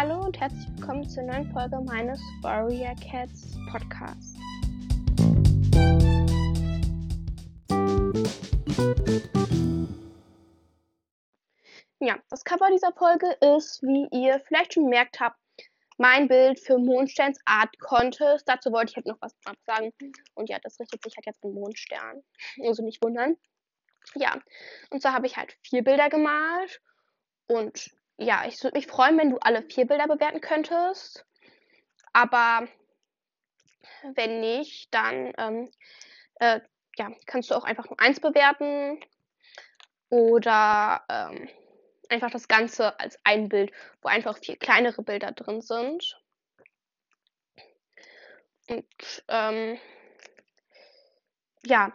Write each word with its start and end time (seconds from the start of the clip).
Hallo 0.00 0.26
und 0.26 0.38
herzlich 0.38 0.64
willkommen 0.76 1.08
zur 1.08 1.24
neuen 1.24 1.50
Folge 1.50 1.76
meines 1.80 2.20
Warrior 2.40 2.94
Cats 3.04 3.56
Podcasts. 3.68 4.36
Ja, 11.98 12.16
das 12.30 12.44
Cover 12.44 12.68
dieser 12.70 12.92
Folge 12.92 13.26
ist, 13.56 13.82
wie 13.82 14.06
ihr 14.12 14.38
vielleicht 14.46 14.74
schon 14.74 14.84
gemerkt 14.84 15.18
habt, 15.18 15.36
mein 15.96 16.28
Bild 16.28 16.60
für 16.60 16.78
Mondsterns 16.78 17.40
Art 17.44 17.76
Contest. 17.80 18.48
Dazu 18.48 18.70
wollte 18.70 18.90
ich 18.90 18.96
halt 18.98 19.06
noch 19.06 19.20
was 19.20 19.34
sagen. 19.66 19.92
Und 20.34 20.48
ja, 20.48 20.60
das 20.62 20.78
richtet 20.78 21.02
sich 21.02 21.16
halt 21.16 21.26
jetzt 21.26 21.44
an 21.44 21.54
Mondstern. 21.54 22.22
Also 22.62 22.84
nicht 22.84 23.02
wundern. 23.02 23.36
Ja, 24.14 24.38
und 24.90 25.02
zwar 25.02 25.12
habe 25.12 25.26
ich 25.26 25.36
halt 25.36 25.58
vier 25.62 25.82
Bilder 25.82 26.08
gemalt. 26.08 26.80
Und 27.48 27.97
ja, 28.18 28.44
ich 28.46 28.62
würde 28.62 28.76
mich 28.76 28.88
freuen, 28.88 29.16
wenn 29.16 29.30
du 29.30 29.38
alle 29.38 29.62
vier 29.62 29.86
Bilder 29.86 30.08
bewerten 30.08 30.40
könntest. 30.40 31.24
Aber 32.12 32.66
wenn 34.14 34.40
nicht, 34.40 34.92
dann 34.92 35.32
ähm, 35.38 35.70
äh, 36.40 36.60
ja, 36.96 37.10
kannst 37.26 37.50
du 37.50 37.54
auch 37.54 37.64
einfach 37.64 37.88
nur 37.88 37.98
eins 38.00 38.20
bewerten. 38.20 39.00
Oder 40.10 41.04
ähm, 41.08 41.48
einfach 42.08 42.30
das 42.30 42.48
Ganze 42.48 42.98
als 42.98 43.18
ein 43.24 43.48
Bild, 43.48 43.72
wo 44.02 44.08
einfach 44.08 44.38
vier 44.38 44.56
kleinere 44.56 45.02
Bilder 45.02 45.32
drin 45.32 45.60
sind. 45.60 46.20
Und 48.68 49.24
ähm, 49.28 49.78
ja, 51.64 51.94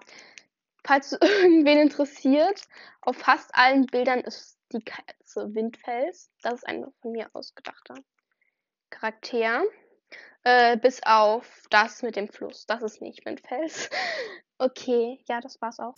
falls 0.86 1.12
es 1.12 1.20
irgendwen 1.22 1.80
interessiert, 1.80 2.62
auf 3.02 3.18
fast 3.18 3.54
allen 3.56 3.88
Bildern 3.88 4.22
ist 4.22 4.58
die 4.74 4.84
Katze 4.84 5.54
Windfels. 5.54 6.32
Das 6.42 6.56
ist 6.56 6.68
ein 6.68 6.86
von 7.02 7.12
mir 7.12 7.30
ausgedachter 7.34 7.96
Charakter. 8.90 9.64
Äh, 10.44 10.78
bis 10.78 11.02
auf 11.04 11.66
das 11.70 12.02
mit 12.02 12.16
dem 12.16 12.28
Fluss. 12.28 12.66
Das 12.66 12.82
ist 12.82 13.02
nicht 13.02 13.26
Windfels. 13.26 13.90
Okay, 14.60 15.20
ja, 15.28 15.42
das 15.42 15.60
war's 15.60 15.78
auch. 15.80 15.94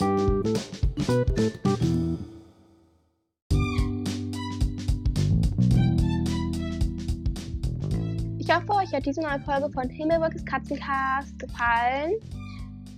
Ich 8.40 8.50
hoffe, 8.50 8.70
euch 8.70 8.92
hat 8.94 9.06
diese 9.06 9.22
neue 9.22 9.40
Folge 9.42 9.70
von 9.72 9.90
Himmelwolkes 9.90 10.46
Katzencast 10.46 11.38
gefallen. 11.38 12.14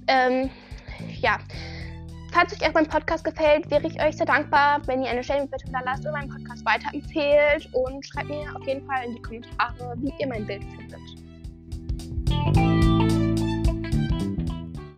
Ähm, 0.08 0.50
ja, 1.20 1.40
Falls 2.32 2.54
euch 2.54 2.74
mein 2.74 2.88
Podcast 2.88 3.24
gefällt, 3.24 3.70
wäre 3.72 3.88
ich 3.88 4.02
euch 4.02 4.18
sehr 4.18 4.26
dankbar, 4.26 4.82
wenn 4.86 5.04
ihr 5.04 5.10
eine 5.10 5.24
Stellenbewertung 5.24 5.72
da 5.72 5.80
lasst 5.86 6.06
und 6.06 6.12
meinen 6.12 6.30
Podcast 6.30 6.66
weiterempfehlt. 6.66 7.70
Und 7.74 8.06
schreibt 8.06 8.30
mir 8.30 8.56
auf 8.56 8.66
jeden 8.68 8.86
Fall 8.86 9.06
in 9.06 9.16
die 9.16 9.22
Kommentare, 9.22 9.96
wie 9.98 10.14
ihr 10.20 10.28
mein 10.28 10.46
Bild 10.46 10.64
findet. 10.64 11.27